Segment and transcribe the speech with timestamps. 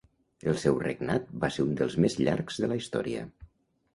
[0.51, 3.27] El seu regnat va ser un dels més llargs de la Història.